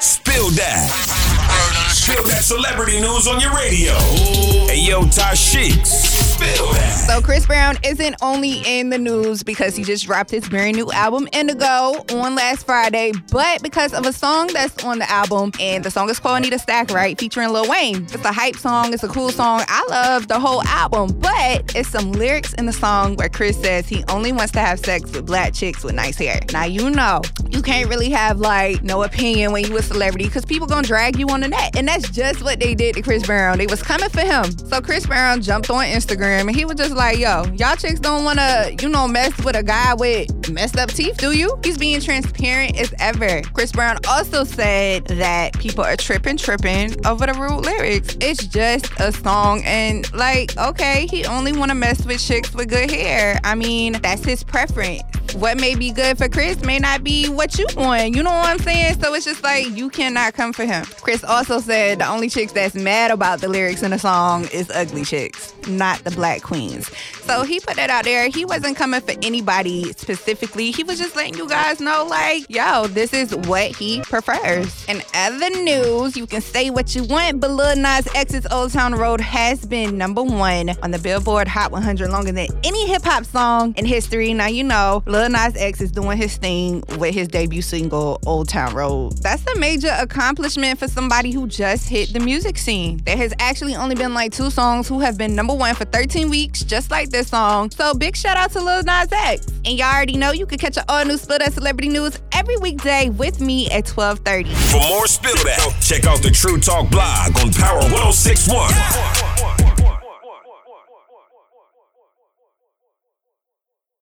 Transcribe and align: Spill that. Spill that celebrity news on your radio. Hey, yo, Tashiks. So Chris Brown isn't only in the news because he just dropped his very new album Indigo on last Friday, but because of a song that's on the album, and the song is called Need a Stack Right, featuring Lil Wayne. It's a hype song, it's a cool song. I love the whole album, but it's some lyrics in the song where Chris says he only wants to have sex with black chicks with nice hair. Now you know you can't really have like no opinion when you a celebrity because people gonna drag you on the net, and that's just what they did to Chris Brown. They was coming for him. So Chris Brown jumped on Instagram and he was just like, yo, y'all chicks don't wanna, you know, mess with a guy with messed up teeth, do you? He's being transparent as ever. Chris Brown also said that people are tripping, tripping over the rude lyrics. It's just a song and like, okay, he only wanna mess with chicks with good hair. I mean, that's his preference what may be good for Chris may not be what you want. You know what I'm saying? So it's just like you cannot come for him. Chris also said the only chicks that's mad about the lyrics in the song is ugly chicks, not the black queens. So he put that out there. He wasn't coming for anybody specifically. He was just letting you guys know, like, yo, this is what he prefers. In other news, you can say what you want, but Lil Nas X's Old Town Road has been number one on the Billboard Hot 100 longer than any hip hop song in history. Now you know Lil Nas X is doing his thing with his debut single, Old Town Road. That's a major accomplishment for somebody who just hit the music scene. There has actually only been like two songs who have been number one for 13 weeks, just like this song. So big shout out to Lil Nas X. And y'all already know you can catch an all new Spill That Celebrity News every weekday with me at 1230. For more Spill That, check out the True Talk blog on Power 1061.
Spill 0.00 0.48
that. 0.52 0.88
Spill 1.90 2.24
that 2.24 2.42
celebrity 2.42 3.00
news 3.00 3.28
on 3.28 3.38
your 3.38 3.52
radio. 3.54 3.92
Hey, 4.66 4.80
yo, 4.80 5.02
Tashiks. 5.02 6.30
So 7.06 7.20
Chris 7.20 7.46
Brown 7.46 7.76
isn't 7.84 8.16
only 8.22 8.62
in 8.64 8.88
the 8.88 8.96
news 8.96 9.42
because 9.42 9.76
he 9.76 9.84
just 9.84 10.06
dropped 10.06 10.30
his 10.30 10.46
very 10.46 10.72
new 10.72 10.90
album 10.90 11.28
Indigo 11.34 12.02
on 12.12 12.34
last 12.34 12.64
Friday, 12.64 13.12
but 13.30 13.62
because 13.62 13.92
of 13.92 14.06
a 14.06 14.12
song 14.12 14.46
that's 14.46 14.82
on 14.82 15.00
the 15.00 15.10
album, 15.10 15.52
and 15.60 15.84
the 15.84 15.90
song 15.90 16.08
is 16.08 16.18
called 16.18 16.40
Need 16.40 16.54
a 16.54 16.58
Stack 16.58 16.90
Right, 16.92 17.20
featuring 17.20 17.50
Lil 17.50 17.68
Wayne. 17.68 18.04
It's 18.04 18.24
a 18.24 18.32
hype 18.32 18.56
song, 18.56 18.94
it's 18.94 19.04
a 19.04 19.08
cool 19.08 19.28
song. 19.28 19.64
I 19.68 19.86
love 19.90 20.28
the 20.28 20.40
whole 20.40 20.62
album, 20.62 21.12
but 21.18 21.76
it's 21.76 21.90
some 21.90 22.12
lyrics 22.12 22.54
in 22.54 22.64
the 22.64 22.72
song 22.72 23.16
where 23.16 23.28
Chris 23.28 23.60
says 23.60 23.86
he 23.86 24.02
only 24.08 24.32
wants 24.32 24.52
to 24.52 24.60
have 24.60 24.78
sex 24.78 25.12
with 25.12 25.26
black 25.26 25.52
chicks 25.52 25.84
with 25.84 25.94
nice 25.94 26.16
hair. 26.16 26.40
Now 26.54 26.64
you 26.64 26.88
know 26.88 27.20
you 27.50 27.62
can't 27.62 27.88
really 27.88 28.10
have 28.10 28.38
like 28.38 28.82
no 28.82 29.02
opinion 29.02 29.52
when 29.52 29.64
you 29.64 29.76
a 29.76 29.82
celebrity 29.82 30.24
because 30.24 30.44
people 30.44 30.66
gonna 30.66 30.86
drag 30.86 31.18
you 31.18 31.28
on 31.28 31.40
the 31.40 31.48
net, 31.48 31.76
and 31.76 31.86
that's 31.86 32.08
just 32.10 32.42
what 32.42 32.60
they 32.60 32.74
did 32.74 32.94
to 32.94 33.02
Chris 33.02 33.26
Brown. 33.26 33.58
They 33.58 33.66
was 33.66 33.82
coming 33.82 34.08
for 34.08 34.20
him. 34.20 34.50
So 34.58 34.80
Chris 34.80 35.06
Brown 35.06 35.42
jumped 35.42 35.70
on 35.70 35.84
Instagram 35.84 36.42
and 36.42 36.54
he 36.54 36.64
was 36.64 36.76
just 36.76 36.94
like, 36.94 37.18
yo, 37.18 37.44
y'all 37.54 37.76
chicks 37.76 38.00
don't 38.00 38.24
wanna, 38.24 38.70
you 38.80 38.88
know, 38.88 39.08
mess 39.08 39.36
with 39.44 39.56
a 39.56 39.62
guy 39.62 39.94
with 39.94 40.50
messed 40.50 40.78
up 40.78 40.90
teeth, 40.90 41.16
do 41.16 41.32
you? 41.32 41.58
He's 41.64 41.78
being 41.78 42.00
transparent 42.00 42.78
as 42.78 42.94
ever. 42.98 43.42
Chris 43.52 43.72
Brown 43.72 43.98
also 44.08 44.44
said 44.44 45.04
that 45.06 45.58
people 45.58 45.84
are 45.84 45.96
tripping, 45.96 46.36
tripping 46.36 46.94
over 47.06 47.26
the 47.26 47.34
rude 47.34 47.64
lyrics. 47.64 48.16
It's 48.20 48.46
just 48.46 48.90
a 48.98 49.12
song 49.12 49.62
and 49.64 50.12
like, 50.14 50.56
okay, 50.56 51.06
he 51.10 51.24
only 51.26 51.52
wanna 51.52 51.74
mess 51.74 52.04
with 52.04 52.20
chicks 52.20 52.54
with 52.54 52.68
good 52.68 52.90
hair. 52.90 53.38
I 53.44 53.54
mean, 53.54 53.94
that's 54.02 54.24
his 54.24 54.42
preference 54.44 55.02
what 55.34 55.60
may 55.60 55.74
be 55.74 55.90
good 55.92 56.18
for 56.18 56.28
Chris 56.28 56.60
may 56.62 56.78
not 56.78 57.04
be 57.04 57.28
what 57.28 57.58
you 57.58 57.66
want. 57.76 58.14
You 58.14 58.22
know 58.22 58.30
what 58.30 58.48
I'm 58.48 58.58
saying? 58.58 59.00
So 59.00 59.14
it's 59.14 59.24
just 59.24 59.42
like 59.42 59.68
you 59.76 59.90
cannot 59.90 60.34
come 60.34 60.52
for 60.52 60.64
him. 60.64 60.84
Chris 61.02 61.22
also 61.24 61.60
said 61.60 61.98
the 61.98 62.08
only 62.08 62.28
chicks 62.28 62.52
that's 62.52 62.74
mad 62.74 63.10
about 63.10 63.40
the 63.40 63.48
lyrics 63.48 63.82
in 63.82 63.90
the 63.90 63.98
song 63.98 64.46
is 64.52 64.70
ugly 64.70 65.04
chicks, 65.04 65.54
not 65.68 65.98
the 66.04 66.10
black 66.10 66.42
queens. 66.42 66.90
So 67.22 67.42
he 67.42 67.60
put 67.60 67.76
that 67.76 67.90
out 67.90 68.04
there. 68.04 68.28
He 68.28 68.44
wasn't 68.44 68.76
coming 68.76 69.00
for 69.00 69.14
anybody 69.22 69.92
specifically. 69.92 70.70
He 70.70 70.82
was 70.82 70.98
just 70.98 71.14
letting 71.14 71.36
you 71.36 71.48
guys 71.48 71.80
know, 71.80 72.06
like, 72.08 72.46
yo, 72.48 72.86
this 72.88 73.12
is 73.12 73.34
what 73.36 73.76
he 73.76 74.00
prefers. 74.02 74.86
In 74.88 75.02
other 75.14 75.50
news, 75.50 76.16
you 76.16 76.26
can 76.26 76.40
say 76.40 76.70
what 76.70 76.94
you 76.94 77.04
want, 77.04 77.40
but 77.40 77.50
Lil 77.50 77.76
Nas 77.76 78.08
X's 78.14 78.46
Old 78.50 78.72
Town 78.72 78.94
Road 78.94 79.20
has 79.20 79.64
been 79.64 79.98
number 79.98 80.22
one 80.22 80.70
on 80.82 80.90
the 80.90 80.98
Billboard 80.98 81.48
Hot 81.48 81.70
100 81.70 82.10
longer 82.10 82.32
than 82.32 82.48
any 82.64 82.86
hip 82.86 83.02
hop 83.02 83.24
song 83.24 83.74
in 83.76 83.84
history. 83.84 84.32
Now 84.32 84.46
you 84.46 84.64
know 84.64 85.02
Lil 85.06 85.19
Nas 85.28 85.56
X 85.56 85.80
is 85.80 85.92
doing 85.92 86.16
his 86.16 86.36
thing 86.36 86.82
with 86.98 87.14
his 87.14 87.28
debut 87.28 87.62
single, 87.62 88.20
Old 88.26 88.48
Town 88.48 88.74
Road. 88.74 89.18
That's 89.18 89.44
a 89.48 89.58
major 89.58 89.94
accomplishment 89.98 90.78
for 90.78 90.88
somebody 90.88 91.30
who 91.32 91.46
just 91.46 91.88
hit 91.88 92.12
the 92.12 92.20
music 92.20 92.56
scene. 92.56 93.00
There 93.04 93.16
has 93.16 93.34
actually 93.38 93.74
only 93.74 93.94
been 93.94 94.14
like 94.14 94.32
two 94.32 94.50
songs 94.50 94.88
who 94.88 95.00
have 95.00 95.18
been 95.18 95.34
number 95.34 95.54
one 95.54 95.74
for 95.74 95.84
13 95.84 96.30
weeks, 96.30 96.62
just 96.64 96.90
like 96.90 97.10
this 97.10 97.28
song. 97.28 97.70
So 97.70 97.92
big 97.92 98.16
shout 98.16 98.36
out 98.36 98.52
to 98.52 98.60
Lil 98.60 98.82
Nas 98.84 99.12
X. 99.12 99.46
And 99.64 99.78
y'all 99.78 99.94
already 99.94 100.16
know 100.16 100.32
you 100.32 100.46
can 100.46 100.58
catch 100.58 100.76
an 100.76 100.84
all 100.88 101.04
new 101.04 101.18
Spill 101.18 101.38
That 101.38 101.52
Celebrity 101.52 101.88
News 101.88 102.18
every 102.32 102.56
weekday 102.56 103.10
with 103.10 103.40
me 103.40 103.66
at 103.66 103.88
1230. 103.88 104.54
For 104.54 104.80
more 104.88 105.06
Spill 105.06 105.34
That, 105.44 105.76
check 105.82 106.06
out 106.06 106.22
the 106.22 106.30
True 106.30 106.58
Talk 106.58 106.90
blog 106.90 107.36
on 107.38 107.52
Power 107.52 107.82
1061. 107.92 109.59